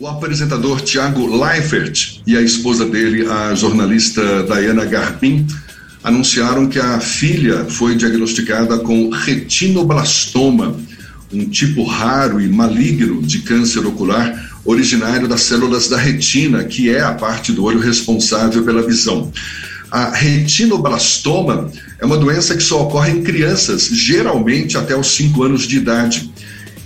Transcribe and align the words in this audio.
O 0.00 0.08
apresentador 0.08 0.80
Tiago 0.80 1.24
Leifert 1.24 2.20
e 2.26 2.36
a 2.36 2.42
esposa 2.42 2.84
dele, 2.84 3.28
a 3.30 3.54
jornalista 3.54 4.42
Diana 4.42 4.84
Garbin, 4.84 5.46
anunciaram 6.02 6.66
que 6.66 6.80
a 6.80 6.98
filha 6.98 7.64
foi 7.66 7.94
diagnosticada 7.94 8.76
com 8.78 9.08
retinoblastoma, 9.10 10.76
um 11.32 11.48
tipo 11.48 11.84
raro 11.84 12.40
e 12.40 12.48
maligno 12.48 13.22
de 13.22 13.38
câncer 13.42 13.86
ocular 13.86 14.50
originário 14.64 15.28
das 15.28 15.42
células 15.42 15.88
da 15.88 15.96
retina, 15.96 16.64
que 16.64 16.90
é 16.90 17.00
a 17.00 17.12
parte 17.12 17.52
do 17.52 17.62
olho 17.62 17.78
responsável 17.78 18.64
pela 18.64 18.82
visão. 18.82 19.30
A 19.92 20.10
retinoblastoma 20.10 21.70
é 22.00 22.04
uma 22.04 22.16
doença 22.16 22.56
que 22.56 22.62
só 22.64 22.82
ocorre 22.82 23.12
em 23.12 23.22
crianças, 23.22 23.86
geralmente 23.86 24.76
até 24.76 24.96
os 24.96 25.06
5 25.14 25.44
anos 25.44 25.68
de 25.68 25.76
idade. 25.76 26.33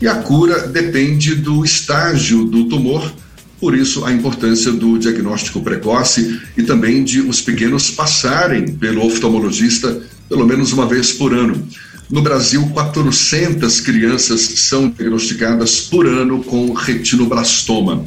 E 0.00 0.06
a 0.06 0.16
cura 0.16 0.68
depende 0.68 1.34
do 1.34 1.64
estágio 1.64 2.44
do 2.44 2.64
tumor, 2.64 3.12
por 3.60 3.76
isso 3.76 4.04
a 4.04 4.12
importância 4.12 4.70
do 4.70 4.98
diagnóstico 4.98 5.60
precoce 5.60 6.40
e 6.56 6.62
também 6.62 7.02
de 7.02 7.20
os 7.20 7.40
pequenos 7.40 7.90
passarem 7.90 8.74
pelo 8.74 9.04
oftalmologista 9.04 10.00
pelo 10.28 10.46
menos 10.46 10.72
uma 10.72 10.86
vez 10.86 11.12
por 11.12 11.32
ano. 11.32 11.66
No 12.10 12.22
Brasil, 12.22 12.66
400 12.68 13.80
crianças 13.80 14.40
são 14.40 14.88
diagnosticadas 14.88 15.80
por 15.80 16.06
ano 16.06 16.42
com 16.42 16.72
retinoblastoma. 16.72 18.04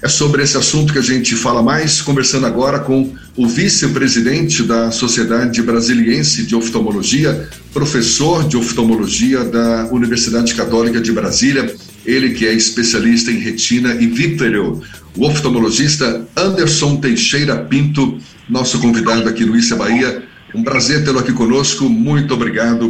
É 0.00 0.06
sobre 0.06 0.44
esse 0.44 0.56
assunto 0.56 0.92
que 0.92 0.98
a 1.00 1.02
gente 1.02 1.34
fala 1.34 1.60
mais, 1.60 2.00
conversando 2.00 2.46
agora 2.46 2.78
com 2.78 3.12
o 3.36 3.48
vice-presidente 3.48 4.62
da 4.62 4.92
Sociedade 4.92 5.60
Brasiliense 5.60 6.44
de 6.44 6.54
Oftalmologia, 6.54 7.48
professor 7.72 8.46
de 8.46 8.56
oftalmologia 8.56 9.42
da 9.44 9.88
Universidade 9.90 10.54
Católica 10.54 11.00
de 11.00 11.10
Brasília, 11.10 11.74
ele 12.06 12.30
que 12.30 12.46
é 12.46 12.54
especialista 12.54 13.32
em 13.32 13.38
retina 13.38 13.92
e 13.94 14.06
vítreo, 14.06 14.80
o 15.16 15.26
oftalmologista 15.26 16.24
Anderson 16.36 16.96
Teixeira 16.96 17.56
Pinto, 17.56 18.18
nosso 18.48 18.78
convidado 18.78 19.28
aqui 19.28 19.44
no 19.44 19.56
Issa 19.56 19.74
Bahia. 19.74 20.22
Um 20.54 20.62
prazer 20.62 21.04
tê-lo 21.04 21.18
aqui 21.18 21.32
conosco. 21.32 21.88
Muito 21.88 22.32
obrigado 22.32 22.88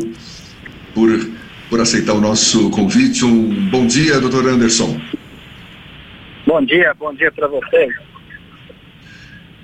por, 0.95 1.27
por 1.71 1.81
aceitar 1.81 2.13
o 2.13 2.21
nosso 2.21 2.69
convite. 2.69 3.25
Um 3.25 3.71
bom 3.71 3.87
dia, 3.87 4.21
doutor 4.21 4.47
Anderson. 4.47 5.01
Bom 6.49 6.65
dia, 6.65 6.95
bom 6.99 7.13
dia 7.13 7.31
para 7.31 7.47
você. 7.47 7.91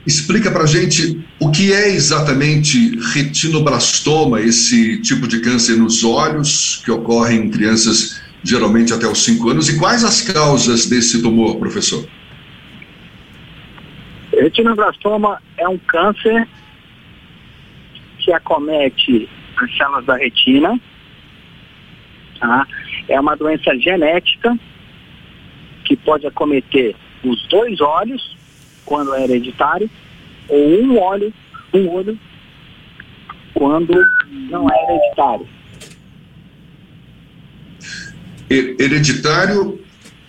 Explica 0.06 0.50
para 0.52 0.66
gente 0.66 1.18
o 1.40 1.50
que 1.50 1.72
é 1.72 1.88
exatamente 1.88 2.94
retinoblastoma, 3.14 4.38
esse 4.42 5.00
tipo 5.00 5.26
de 5.26 5.40
câncer 5.40 5.78
nos 5.78 6.04
olhos 6.04 6.82
que 6.84 6.90
ocorre 6.90 7.36
em 7.36 7.50
crianças 7.50 8.22
geralmente 8.42 8.92
até 8.92 9.06
os 9.06 9.24
5 9.24 9.48
anos, 9.48 9.70
e 9.70 9.78
quais 9.78 10.04
as 10.04 10.20
causas 10.20 10.84
desse 10.84 11.22
tumor, 11.22 11.56
professor? 11.56 12.06
Retinoblastoma 14.30 15.40
é 15.56 15.66
um 15.66 15.78
câncer 15.78 16.46
que 18.18 18.30
acomete 18.30 19.26
as 19.56 19.74
células 19.74 20.04
da 20.04 20.16
retina, 20.16 20.78
Tá? 22.38 22.66
É 23.08 23.18
uma 23.18 23.34
doença 23.36 23.74
genética 23.78 24.58
que 25.84 25.96
pode 25.96 26.26
acometer 26.26 26.96
os 27.22 27.46
dois 27.48 27.80
olhos, 27.80 28.36
quando 28.84 29.14
é 29.14 29.24
hereditário, 29.24 29.90
ou 30.48 30.82
um 30.82 30.98
olho, 30.98 31.32
um 31.72 31.88
olho, 31.88 32.18
quando 33.54 33.94
não 34.50 34.68
é 34.68 34.74
hereditário. 34.84 35.48
Hereditário 38.50 39.80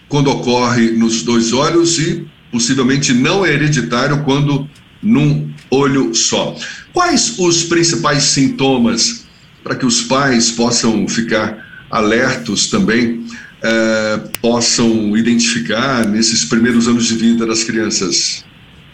quando 0.07 0.31
ocorre 0.31 0.91
nos 0.91 1.23
dois 1.23 1.51
olhos 1.51 1.99
e 1.99 2.25
possivelmente 2.51 3.13
não 3.13 3.45
hereditário 3.45 4.23
quando 4.23 4.69
num 5.01 5.51
olho 5.69 6.13
só. 6.15 6.55
Quais 6.93 7.37
os 7.37 7.63
principais 7.63 8.23
sintomas 8.23 9.25
para 9.63 9.75
que 9.75 9.85
os 9.85 10.01
pais 10.03 10.51
possam 10.51 11.07
ficar 11.07 11.85
alertos 11.89 12.69
também 12.69 13.25
é, 13.65 14.17
possam 14.39 15.17
identificar 15.17 16.05
nesses 16.07 16.45
primeiros 16.45 16.87
anos 16.87 17.07
de 17.07 17.15
vida 17.15 17.47
das 17.47 17.63
crianças, 17.63 18.45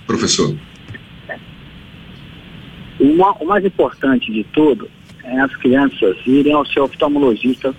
professor? 0.07 0.55
o 3.39 3.45
mais 3.45 3.65
importante 3.65 4.31
de 4.31 4.43
tudo 4.45 4.89
é 5.23 5.39
as 5.39 5.55
crianças 5.57 6.15
irem 6.25 6.53
ao 6.53 6.65
seu 6.65 6.83
oftalmologista 6.83 7.75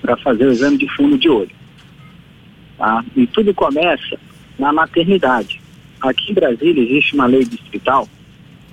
para 0.00 0.16
fazer 0.16 0.46
o 0.46 0.50
exame 0.50 0.78
de 0.78 0.88
fundo 0.96 1.16
de 1.18 1.28
olho. 1.28 1.50
Tá? 2.78 3.04
E 3.14 3.26
tudo 3.26 3.54
começa 3.54 4.18
na 4.58 4.72
maternidade. 4.72 5.60
Aqui 6.00 6.32
em 6.32 6.34
Brasília 6.34 6.82
existe 6.82 7.14
uma 7.14 7.26
lei 7.26 7.44
distrital 7.44 8.08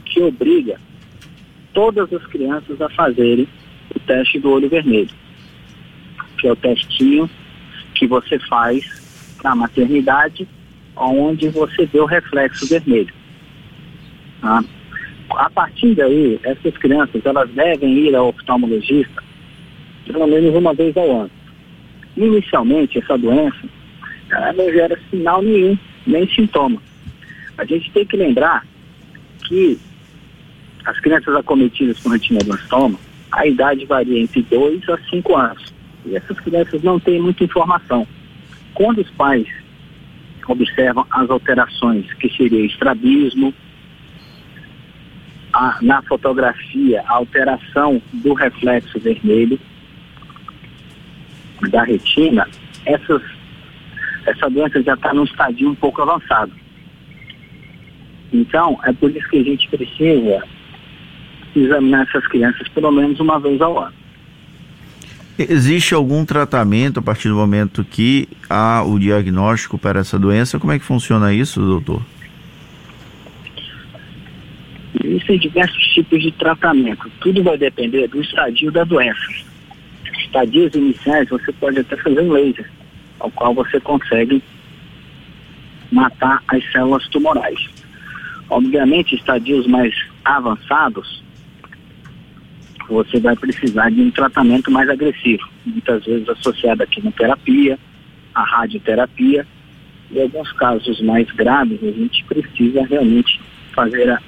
que 0.05 0.21
obriga 0.21 0.79
todas 1.73 2.11
as 2.11 2.25
crianças 2.27 2.81
a 2.81 2.89
fazerem 2.89 3.47
o 3.93 3.99
teste 3.99 4.39
do 4.39 4.49
olho 4.49 4.69
vermelho, 4.69 5.11
que 6.39 6.47
é 6.47 6.51
o 6.51 6.55
testinho 6.55 7.29
que 7.95 8.07
você 8.07 8.39
faz 8.47 8.83
na 9.43 9.55
maternidade, 9.55 10.47
onde 10.95 11.49
você 11.49 11.85
vê 11.85 11.99
o 11.99 12.05
reflexo 12.05 12.67
vermelho. 12.67 13.13
Tá? 14.41 14.63
A 15.31 15.49
partir 15.49 15.95
daí, 15.95 16.39
essas 16.43 16.75
crianças 16.77 17.25
elas 17.25 17.49
devem 17.51 17.93
ir 17.93 18.15
ao 18.15 18.29
oftalmologista 18.29 19.29
pelo 20.11 20.27
menos 20.27 20.55
uma 20.55 20.73
vez 20.73 20.95
ao 20.97 21.21
ano. 21.21 21.31
Inicialmente, 22.17 22.97
essa 22.97 23.17
doença 23.17 23.67
ela 24.31 24.53
não 24.53 24.71
gera 24.71 24.99
sinal 25.09 25.41
nenhum, 25.41 25.77
nem 26.05 26.27
sintoma. 26.29 26.81
A 27.57 27.65
gente 27.65 27.91
tem 27.91 28.05
que 28.05 28.17
lembrar 28.17 28.65
que 29.47 29.77
as 30.85 30.99
crianças 30.99 31.35
acometidas 31.35 31.99
com 31.99 32.09
retinoblastoma, 32.09 32.97
a 33.31 33.45
idade 33.45 33.85
varia 33.85 34.19
entre 34.19 34.41
2 34.43 34.89
a 34.89 34.97
5 35.09 35.35
anos. 35.35 35.73
E 36.05 36.15
essas 36.15 36.39
crianças 36.39 36.81
não 36.83 36.99
têm 36.99 37.21
muita 37.21 37.43
informação. 37.43 38.07
Quando 38.73 38.99
os 38.99 39.09
pais 39.11 39.47
observam 40.47 41.05
as 41.11 41.29
alterações, 41.29 42.11
que 42.13 42.29
seria 42.35 42.65
estrabismo, 42.65 43.53
a, 45.53 45.77
na 45.81 46.01
fotografia, 46.03 47.03
a 47.07 47.13
alteração 47.15 48.01
do 48.13 48.33
reflexo 48.33 48.99
vermelho 48.99 49.59
da 51.69 51.83
retina, 51.83 52.47
essas, 52.85 53.21
essa 54.25 54.49
doença 54.49 54.81
já 54.81 54.93
está 54.93 55.13
num 55.13 55.23
estadio 55.23 55.69
um 55.69 55.75
pouco 55.75 56.01
avançado. 56.01 56.51
Então, 58.31 58.79
é 58.83 58.93
por 58.93 59.09
isso 59.11 59.27
que 59.29 59.37
a 59.37 59.43
gente 59.43 59.67
precisa 59.69 60.43
examinar 61.55 62.03
essas 62.07 62.25
crianças 62.27 62.67
pelo 62.69 62.91
menos 62.91 63.19
uma 63.19 63.39
vez 63.39 63.59
ao 63.61 63.79
ano. 63.79 63.93
Existe 65.41 65.93
algum 65.93 66.25
tratamento 66.25 66.99
a 66.99 67.01
partir 67.01 67.29
do 67.29 67.35
momento 67.35 67.81
que 67.85 68.27
há 68.49 68.83
o 68.83 68.99
diagnóstico 68.99 69.77
para 69.77 70.01
essa 70.01 70.19
doença? 70.19 70.59
Como 70.59 70.73
é 70.73 70.77
que 70.77 70.83
funciona 70.83 71.33
isso, 71.33 71.61
doutor? 71.61 72.01
Existem 75.01 75.39
diversos 75.39 75.81
tipos 75.93 76.21
de 76.21 76.29
tratamento. 76.33 77.09
Tudo 77.21 77.41
vai 77.41 77.57
depender 77.57 78.09
do 78.09 78.19
estadio 78.19 78.69
da 78.69 78.83
doença. 78.83 79.25
Estadios 80.17 80.75
iniciais, 80.75 81.29
você 81.29 81.53
pode 81.53 81.79
até 81.79 81.95
fazer 81.95 82.19
um 82.19 82.33
laser, 82.33 82.69
ao 83.21 83.31
qual 83.31 83.53
você 83.53 83.79
consegue 83.79 84.43
matar 85.89 86.43
as 86.49 86.69
células 86.69 87.07
tumorais. 87.07 87.65
Obviamente, 88.49 89.15
estadios 89.15 89.65
mais 89.67 89.95
avançados, 90.25 91.23
você 92.89 93.19
vai 93.19 93.35
precisar 93.35 93.89
de 93.91 94.01
um 94.01 94.11
tratamento 94.11 94.71
mais 94.71 94.89
agressivo, 94.89 95.47
muitas 95.65 96.03
vezes 96.05 96.27
associado 96.27 96.83
à 96.83 96.87
quimioterapia, 96.87 97.77
à 98.33 98.43
radioterapia, 98.43 99.45
em 100.11 100.21
alguns 100.21 100.51
casos 100.53 100.99
mais 101.01 101.29
graves, 101.31 101.79
a 101.83 101.91
gente 101.91 102.23
precisa 102.25 102.83
realmente 102.85 103.39
fazer 103.73 104.09
a 104.09 104.19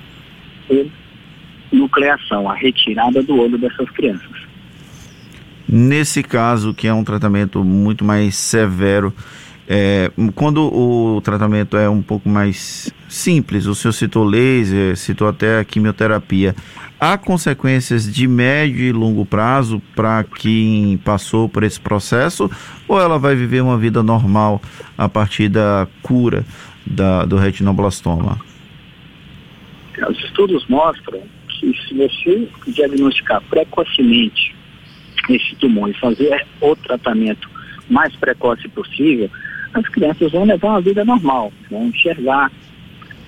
nucleação, 1.72 2.50
a 2.50 2.54
retirada 2.54 3.24
do 3.24 3.40
olho 3.40 3.58
dessas 3.58 3.90
crianças. 3.90 4.30
Nesse 5.68 6.22
caso, 6.22 6.74
que 6.74 6.88
é 6.88 6.94
um 6.94 7.04
tratamento 7.04 7.64
muito 7.64 8.04
mais 8.04 8.36
severo, 8.36 9.14
é, 9.68 10.12
quando 10.36 10.64
o 10.64 11.22
tratamento 11.22 11.78
é 11.78 11.90
um 11.90 12.02
pouco 12.02 12.28
mais 12.28 12.94
simples, 13.08 13.66
o 13.66 13.76
senhor 13.76 13.94
citou 13.94 14.24
laser, 14.24 14.96
citou 14.98 15.28
até 15.28 15.60
a 15.60 15.66
quimioterapia, 15.66 16.56
há 17.00 17.18
consequências 17.18 18.12
de 18.12 18.28
médio 18.28 18.84
e 18.84 18.92
longo 18.92 19.26
prazo 19.26 19.82
para 19.96 20.24
quem 20.24 20.98
passou 20.98 21.48
por 21.48 21.64
esse 21.64 21.80
processo 21.80 22.50
ou 22.88 23.00
ela 23.00 23.18
vai 23.18 23.36
viver 23.36 23.62
uma 23.62 23.78
vida 23.78 24.04
normal 24.04 24.62
a 24.98 25.08
partir 25.08 25.50
da 25.50 25.88
cura 26.02 26.46
da, 26.86 27.26
do 27.26 27.38
retinoblastoma? 27.38 28.40
Os 30.10 30.24
estudos 30.24 30.66
mostram 30.68 31.22
que 31.48 31.74
se 31.88 31.94
você 31.94 32.50
diagnosticar 32.68 33.42
precocemente 33.50 34.56
esse 35.30 35.56
tumor 35.56 35.90
e 35.90 35.94
fazer 35.94 36.46
o 36.60 36.76
tratamento 36.76 37.50
mais 37.90 38.16
precoce 38.16 38.68
possível, 38.70 39.30
as 39.74 39.88
crianças 39.90 40.32
vão 40.32 40.44
levar 40.44 40.70
uma 40.70 40.82
vida 40.82 41.06
normal, 41.06 41.52
vão 41.70 41.88
enxergar, 41.88 42.52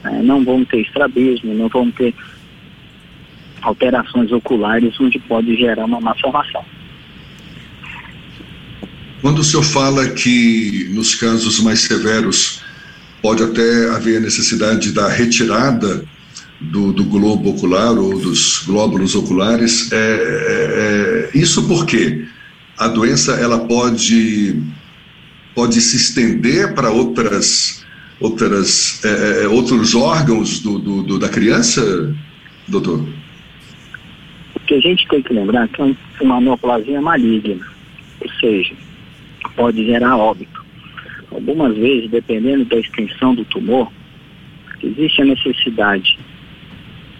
é, 0.03 0.21
não 0.21 0.43
vão 0.43 0.65
ter 0.65 0.81
estrabismo, 0.81 1.53
não 1.53 1.69
vão 1.69 1.89
ter 1.91 2.13
alterações 3.61 4.31
oculares 4.31 4.99
onde 4.99 5.19
pode 5.19 5.55
gerar 5.55 5.85
uma 5.85 6.01
malformação. 6.01 6.63
Quando 9.21 9.39
o 9.39 9.43
senhor 9.43 9.63
fala 9.63 10.09
que 10.09 10.89
nos 10.93 11.15
casos 11.15 11.61
mais 11.61 11.79
severos 11.79 12.61
pode 13.21 13.41
até 13.41 13.89
haver 13.91 14.19
necessidade 14.19 14.91
da 14.91 15.07
retirada 15.07 16.03
do, 16.59 16.91
do 16.91 17.05
globo 17.05 17.51
ocular 17.51 17.97
ou 17.97 18.19
dos 18.19 18.63
glóbulos 18.65 19.15
oculares, 19.15 19.89
é, 19.93 19.95
é, 19.97 21.29
é 21.33 21.37
isso 21.37 21.65
porque 21.69 22.25
a 22.77 22.89
doença 22.89 23.33
ela 23.35 23.59
pode 23.59 24.61
pode 25.55 25.79
se 25.81 25.97
estender 25.97 26.73
para 26.73 26.91
outras 26.91 27.85
outras 28.19 29.03
é, 29.03 29.43
é 29.43 29.47
outros 29.47 29.95
órgãos 29.95 30.59
do, 30.59 30.79
do, 30.79 31.03
do, 31.03 31.19
da 31.19 31.29
criança, 31.29 31.81
doutor? 32.67 33.05
O 34.55 34.59
que 34.61 34.75
a 34.75 34.79
gente 34.79 35.07
tem 35.07 35.21
que 35.21 35.33
lembrar 35.33 35.65
é 35.65 35.67
que 35.67 35.81
é 35.81 35.95
uma 36.21 36.39
neoplasia 36.39 37.01
maligna, 37.01 37.65
ou 38.21 38.29
seja, 38.39 38.73
pode 39.55 39.85
gerar 39.85 40.15
óbito. 40.15 40.63
Algumas 41.31 41.75
vezes, 41.75 42.09
dependendo 42.09 42.63
da 42.65 42.77
extensão 42.77 43.35
do 43.35 43.43
tumor, 43.45 43.91
existe 44.81 45.21
a 45.21 45.25
necessidade 45.25 46.17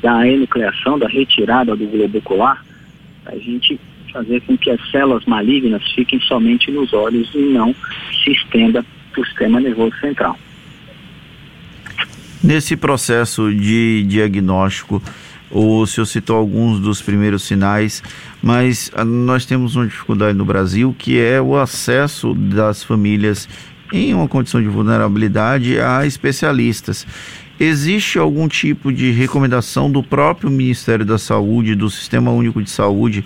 da 0.01 0.27
enucleação, 0.27 0.99
da 0.99 1.07
retirada 1.07 1.75
do 1.75 1.85
globo 1.87 2.17
ocular, 2.19 2.63
a 3.25 3.35
gente 3.37 3.79
fazer 4.13 4.41
com 4.41 4.55
que 4.57 4.69
as 4.69 4.91
células 4.91 5.25
malignas 5.25 5.81
fiquem 5.93 6.19
somente 6.21 6.71
nos 6.71 6.93
olhos 6.93 7.29
e 7.33 7.39
não 7.39 7.75
se 8.23 8.31
estenda 8.31 8.85
para 9.11 9.21
o 9.21 9.25
sistema 9.25 9.59
nervoso 9.59 9.95
central. 9.99 10.37
Nesse 12.43 12.75
processo 12.75 13.53
de 13.53 14.03
diagnóstico, 14.03 15.01
o 15.49 15.85
senhor 15.85 16.05
citou 16.05 16.37
alguns 16.37 16.79
dos 16.79 17.01
primeiros 17.01 17.43
sinais, 17.43 18.03
mas 18.41 18.91
ah, 18.95 19.05
nós 19.05 19.45
temos 19.45 19.75
uma 19.75 19.85
dificuldade 19.85 20.37
no 20.37 20.43
Brasil 20.43 20.95
que 20.97 21.19
é 21.19 21.41
o 21.41 21.55
acesso 21.55 22.33
das 22.33 22.83
famílias 22.83 23.47
em 23.91 24.13
uma 24.13 24.27
condição 24.27 24.61
de 24.61 24.67
vulnerabilidade 24.67 25.79
a 25.79 26.05
especialistas. 26.05 27.05
Existe 27.59 28.17
algum 28.17 28.47
tipo 28.47 28.91
de 28.91 29.11
recomendação 29.11 29.89
do 29.89 30.01
próprio 30.01 30.49
Ministério 30.49 31.05
da 31.05 31.19
Saúde, 31.19 31.75
do 31.75 31.89
Sistema 31.89 32.31
Único 32.31 32.61
de 32.61 32.69
Saúde, 32.69 33.23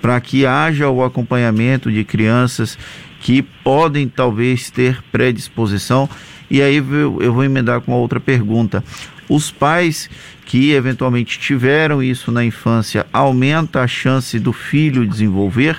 para 0.00 0.20
que 0.20 0.46
haja 0.46 0.88
o 0.88 1.04
acompanhamento 1.04 1.90
de 1.90 2.04
crianças 2.04 2.78
que 3.20 3.42
podem 3.42 4.08
talvez 4.08 4.70
ter 4.70 5.02
predisposição? 5.10 6.08
E 6.50 6.62
aí 6.62 6.76
eu 6.76 7.32
vou 7.32 7.44
emendar 7.44 7.80
com 7.80 7.92
outra 7.92 8.18
pergunta. 8.18 8.82
Os 9.28 9.50
pais 9.50 10.08
que 10.46 10.72
eventualmente 10.72 11.38
tiveram 11.38 12.02
isso 12.02 12.32
na 12.32 12.42
infância, 12.42 13.06
aumenta 13.12 13.82
a 13.82 13.86
chance 13.86 14.38
do 14.38 14.50
filho 14.50 15.06
desenvolver? 15.06 15.76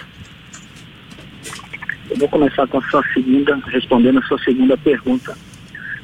Eu 2.11 2.17
vou 2.17 2.29
começar 2.29 2.67
com 2.67 2.77
a 2.77 2.81
sua 2.83 3.03
segunda, 3.11 3.59
respondendo 3.65 4.19
a 4.19 4.21
sua 4.23 4.37
segunda 4.43 4.77
pergunta. 4.77 5.35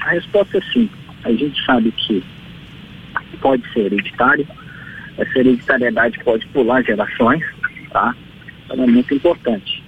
A 0.02 0.10
resposta 0.10 0.58
é 0.58 0.62
sim. 0.74 0.90
A 1.24 1.32
gente 1.32 1.64
sabe 1.64 1.92
que 1.92 2.24
pode 3.40 3.62
ser 3.72 3.82
hereditário, 3.82 4.48
essa 5.18 5.40
hereditariedade 5.40 6.20
pode 6.24 6.48
pular 6.48 6.82
gerações, 6.84 7.44
tá? 7.96 8.14
Então 8.66 8.84
é 8.84 8.88
muito 8.88 9.14
importante. 9.14 9.82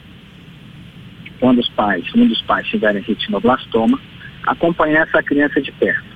Quando 1.41 1.59
os 1.59 1.67
pais, 1.71 2.05
um 2.15 2.25
dos 2.25 2.41
pais 2.43 2.65
tiverem 2.67 3.01
retinoblastoma, 3.01 3.99
acompanhar 4.45 5.05
essa 5.05 5.21
criança 5.21 5.61
de 5.61 5.73
perto. 5.73 6.07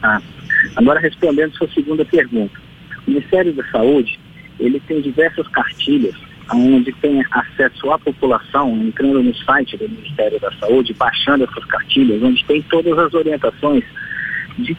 Tá? 0.00 0.22
Agora, 0.74 0.98
respondendo 0.98 1.54
sua 1.54 1.68
segunda 1.68 2.02
pergunta. 2.02 2.58
O 3.06 3.10
Ministério 3.10 3.52
da 3.52 3.62
Saúde, 3.66 4.18
ele 4.58 4.80
tem 4.80 5.02
diversas 5.02 5.46
cartilhas 5.48 6.14
onde 6.50 6.92
tem 6.92 7.22
acesso 7.30 7.90
à 7.90 7.98
população, 7.98 8.70
entrando 8.82 9.22
no 9.22 9.34
site 9.34 9.76
do 9.76 9.88
Ministério 9.88 10.40
da 10.40 10.50
Saúde, 10.52 10.94
baixando 10.94 11.44
essas 11.44 11.64
cartilhas, 11.66 12.22
onde 12.22 12.42
tem 12.44 12.62
todas 12.62 12.98
as 12.98 13.12
orientações 13.12 13.84
de 14.58 14.76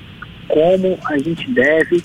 como 0.48 0.98
a 1.06 1.18
gente 1.18 1.50
deve 1.52 2.04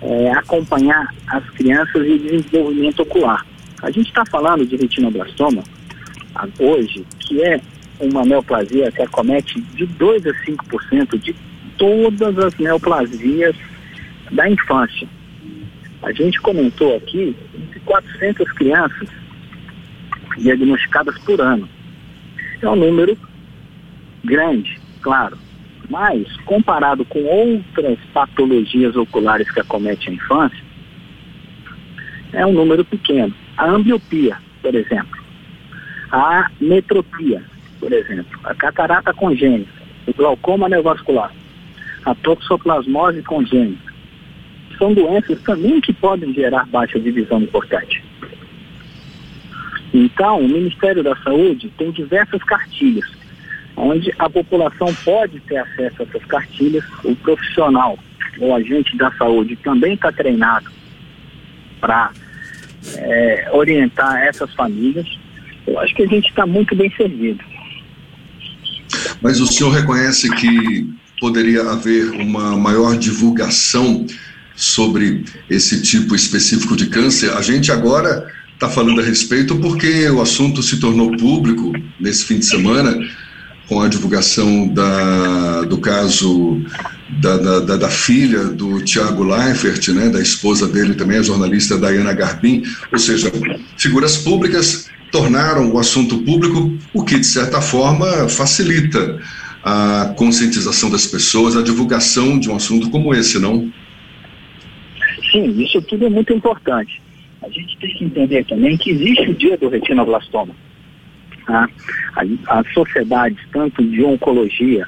é, 0.00 0.30
acompanhar 0.32 1.12
as 1.26 1.48
crianças 1.50 2.06
e 2.06 2.18
desenvolvimento 2.18 3.00
ocular. 3.02 3.44
A 3.82 3.90
gente 3.90 4.08
está 4.08 4.24
falando 4.26 4.66
de 4.66 4.76
retinoblastoma 4.76 5.62
hoje, 6.58 7.04
que 7.20 7.42
é 7.42 7.60
uma 8.00 8.24
neoplasia 8.24 8.90
que 8.90 9.02
acomete 9.02 9.60
de 9.60 9.86
2 9.86 10.26
a 10.26 10.32
5% 10.32 11.18
de 11.18 11.34
todas 11.78 12.38
as 12.38 12.56
neoplasias 12.56 13.54
da 14.30 14.48
infância. 14.48 15.08
A 16.02 16.12
gente 16.12 16.40
comentou 16.40 16.96
aqui 16.96 17.36
de 17.72 17.80
400 17.80 18.52
crianças 18.52 19.08
diagnosticadas 20.38 21.18
por 21.20 21.40
ano. 21.40 21.68
É 22.60 22.68
um 22.68 22.76
número 22.76 23.16
grande, 24.24 24.78
claro, 25.00 25.38
mas 25.88 26.24
comparado 26.44 27.04
com 27.04 27.22
outras 27.24 27.98
patologias 28.12 28.96
oculares 28.96 29.50
que 29.50 29.60
acometem 29.60 30.12
a 30.12 30.16
infância, 30.16 30.64
é 32.32 32.44
um 32.44 32.52
número 32.52 32.84
pequeno. 32.84 33.34
A 33.56 33.66
ambliopia, 33.66 34.36
por 34.60 34.74
exemplo, 34.74 35.22
a 36.10 36.50
metropia, 36.60 37.42
por 37.78 37.92
exemplo, 37.92 38.38
a 38.44 38.54
catarata 38.54 39.12
congênita, 39.12 39.70
o 40.06 40.12
glaucoma 40.12 40.68
neovascular, 40.68 41.32
a 42.04 42.14
toxoplasmose 42.14 43.22
congênita. 43.22 43.92
São 44.78 44.92
doenças 44.92 45.40
também 45.42 45.80
que 45.80 45.92
podem 45.92 46.34
gerar 46.34 46.66
baixa 46.66 46.98
divisão 46.98 47.40
importante. 47.40 48.02
Então, 49.92 50.40
o 50.40 50.48
Ministério 50.48 51.04
da 51.04 51.14
Saúde 51.16 51.72
tem 51.78 51.92
diversas 51.92 52.42
cartilhas, 52.42 53.08
onde 53.76 54.12
a 54.18 54.28
população 54.30 54.94
pode 55.04 55.40
ter 55.40 55.56
acesso 55.56 56.02
a 56.02 56.04
essas 56.04 56.24
cartilhas. 56.26 56.84
O 57.02 57.14
profissional, 57.16 57.98
o 58.38 58.54
agente 58.54 58.96
da 58.96 59.10
saúde, 59.12 59.56
também 59.56 59.94
está 59.94 60.12
treinado 60.12 60.70
para 61.80 62.10
é, 62.96 63.48
orientar 63.52 64.22
essas 64.22 64.52
famílias. 64.54 65.06
Eu 65.66 65.78
acho 65.80 65.94
que 65.94 66.02
a 66.02 66.06
gente 66.06 66.28
está 66.28 66.46
muito 66.46 66.74
bem 66.76 66.92
servido. 66.96 67.42
Mas 69.20 69.40
o 69.40 69.46
senhor 69.46 69.70
reconhece 69.70 70.30
que 70.36 70.88
poderia 71.20 71.62
haver 71.62 72.10
uma 72.10 72.56
maior 72.56 72.96
divulgação 72.96 74.06
sobre 74.54 75.24
esse 75.50 75.82
tipo 75.82 76.14
específico 76.14 76.76
de 76.76 76.86
câncer. 76.86 77.32
A 77.32 77.42
gente 77.42 77.72
agora 77.72 78.30
está 78.52 78.68
falando 78.68 79.00
a 79.00 79.04
respeito 79.04 79.56
porque 79.56 80.08
o 80.10 80.20
assunto 80.20 80.62
se 80.62 80.78
tornou 80.78 81.16
público 81.16 81.72
nesse 81.98 82.24
fim 82.24 82.38
de 82.38 82.46
semana 82.46 82.96
com 83.68 83.80
a 83.80 83.88
divulgação 83.88 84.68
da, 84.68 85.62
do 85.62 85.78
caso 85.78 86.62
da, 87.20 87.60
da, 87.60 87.76
da, 87.76 87.88
filha 87.88 88.44
do 88.44 88.82
Tiago 88.84 89.24
Leifert, 89.24 89.88
né, 89.88 90.08
da 90.08 90.20
esposa 90.20 90.68
dele 90.68 90.94
também, 90.94 91.18
a 91.18 91.22
jornalista 91.22 91.78
Diana 91.78 92.12
Garbin, 92.12 92.62
ou 92.92 92.98
seja, 92.98 93.32
figuras 93.76 94.18
públicas 94.18 94.90
tornaram 95.10 95.72
o 95.72 95.78
assunto 95.78 96.18
público, 96.18 96.76
o 96.92 97.04
que 97.04 97.18
de 97.18 97.26
certa 97.26 97.60
forma 97.60 98.28
facilita 98.28 99.20
a 99.62 100.12
conscientização 100.16 100.90
das 100.90 101.06
pessoas, 101.06 101.56
a 101.56 101.62
divulgação 101.62 102.38
de 102.38 102.50
um 102.50 102.56
assunto 102.56 102.90
como 102.90 103.14
esse, 103.14 103.38
não? 103.38 103.72
Sim, 105.32 105.62
isso 105.62 105.80
tudo 105.82 106.04
é 106.06 106.10
muito 106.10 106.32
importante. 106.32 107.00
A 107.42 107.48
gente 107.48 107.78
tem 107.78 107.94
que 107.94 108.04
entender 108.04 108.44
também 108.44 108.76
que 108.76 108.90
existe 108.90 109.30
o 109.30 109.34
dia 109.34 109.56
do 109.56 109.68
retinoblastoma. 109.68 110.54
Tá? 111.46 111.68
As 112.46 112.72
sociedades, 112.72 113.38
tanto 113.52 113.82
de 113.84 114.02
oncologia, 114.02 114.86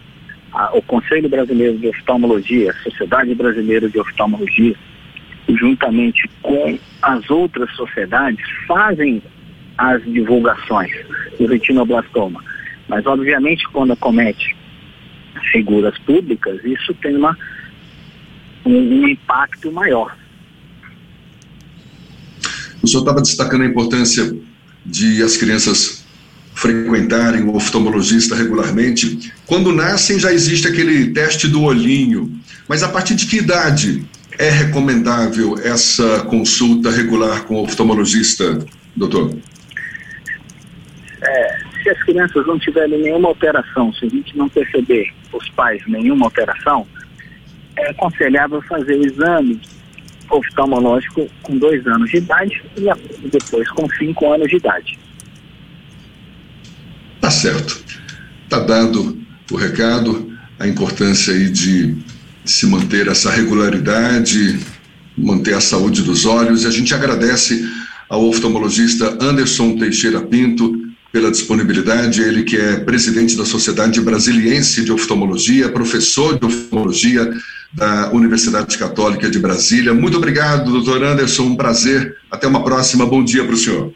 a, 0.53 0.77
o 0.77 0.83
Conselho 0.83 1.29
Brasileiro 1.29 1.79
de 1.79 1.89
Oftalmologia, 1.89 2.71
a 2.71 2.83
Sociedade 2.83 3.35
Brasileira 3.35 3.89
de 3.89 3.99
Oftalmologia, 3.99 4.75
juntamente 5.49 6.29
com 6.43 6.79
as 7.03 7.31
outras 7.31 7.71
sociedades, 7.77 8.45
fazem 8.67 9.23
as 9.79 10.03
divulgações 10.05 10.91
do 11.39 11.47
retinoblastoma. 11.47 12.43
Mas, 12.89 13.05
obviamente, 13.07 13.69
quando 13.69 13.93
acomete 13.93 14.57
figuras 15.53 15.97
públicas, 15.99 16.65
isso 16.65 16.95
tem 16.95 17.17
uma, 17.17 17.37
um, 18.65 18.77
um 18.77 19.09
impacto 19.09 19.71
maior. 19.71 20.17
O 22.83 22.87
senhor 22.87 23.01
estava 23.01 23.21
destacando 23.21 23.63
a 23.63 23.67
importância 23.67 24.35
de 24.85 25.23
as 25.23 25.37
crianças 25.37 25.96
frequentarem 26.67 27.43
o 27.43 27.55
oftalmologista 27.55 28.35
regularmente. 28.35 29.33
Quando 29.47 29.73
nascem 29.73 30.19
já 30.19 30.33
existe 30.33 30.67
aquele 30.67 31.13
teste 31.13 31.47
do 31.47 31.63
olhinho, 31.63 32.33
mas 32.69 32.83
a 32.83 32.89
partir 32.89 33.15
de 33.15 33.27
que 33.27 33.37
idade 33.37 34.05
é 34.39 34.51
recomendável 34.51 35.57
essa 35.59 36.21
consulta 36.25 36.91
regular 36.91 37.45
com 37.45 37.55
o 37.55 37.63
oftalmologista, 37.63 38.59
doutor? 38.97 39.37
É, 41.23 41.59
se 41.83 41.91
as 41.91 42.03
crianças 42.03 42.47
não 42.47 42.59
tiverem 42.59 43.01
nenhuma 43.01 43.29
alteração, 43.29 43.93
se 43.93 44.07
a 44.07 44.09
gente 44.09 44.37
não 44.37 44.49
perceber, 44.49 45.13
os 45.33 45.49
pais, 45.51 45.81
nenhuma 45.87 46.27
alteração, 46.27 46.87
é 47.77 47.91
aconselhável 47.91 48.61
fazer 48.63 48.97
o 48.97 49.07
exame 49.07 49.61
oftalmológico 50.31 51.29
com 51.43 51.57
dois 51.57 51.87
anos 51.87 52.11
de 52.11 52.17
idade 52.17 52.63
e 52.77 53.29
depois 53.29 53.71
com 53.71 53.89
cinco 53.91 54.33
anos 54.33 54.49
de 54.49 54.57
idade. 54.57 54.99
Certo. 57.37 57.79
Tá 58.49 58.59
dado 58.61 59.19
o 59.51 59.57
recado, 59.57 60.33
a 60.59 60.67
importância 60.67 61.35
aí 61.35 61.51
de 61.51 61.95
se 62.45 62.67
manter 62.67 63.09
essa 63.09 63.31
regularidade, 63.31 64.59
manter 65.17 65.55
a 65.55 65.61
saúde 65.61 66.03
dos 66.03 66.25
olhos. 66.25 66.63
E 66.63 66.67
a 66.67 66.71
gente 66.71 66.95
agradece 66.95 67.69
ao 68.09 68.27
oftalmologista 68.27 69.19
Anderson 69.21 69.77
Teixeira 69.77 70.21
Pinto 70.21 70.81
pela 71.13 71.31
disponibilidade, 71.31 72.23
ele 72.23 72.43
que 72.43 72.57
é 72.57 72.77
presidente 72.77 73.37
da 73.37 73.45
Sociedade 73.45 74.01
Brasiliense 74.01 74.85
de 74.85 74.93
Oftalmologia, 74.93 75.69
professor 75.69 76.39
de 76.39 76.47
oftalmologia 76.47 77.31
da 77.73 78.11
Universidade 78.13 78.79
Católica 78.79 79.29
de 79.29 79.39
Brasília. 79.39 79.93
Muito 79.93 80.17
obrigado, 80.17 80.73
doutor 80.73 81.03
Anderson, 81.03 81.45
um 81.45 81.57
prazer. 81.57 82.17
Até 82.31 82.47
uma 82.47 82.65
próxima. 82.65 83.05
Bom 83.05 83.23
dia 83.23 83.45
para 83.45 83.55
o 83.55 83.59
senhor. 83.59 83.93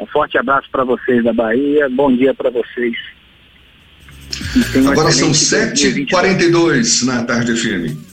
Um 0.00 0.06
forte 0.06 0.38
abraço 0.38 0.68
para 0.72 0.82
vocês 0.82 1.22
da 1.22 1.32
Bahia, 1.32 1.88
bom 1.90 2.10
dia 2.10 2.32
para 2.32 2.48
vocês. 2.50 2.96
Agora 4.88 5.10
são 5.10 5.30
7h42 5.30 7.04
na 7.04 7.22
tarde 7.24 7.54
firme. 7.54 8.09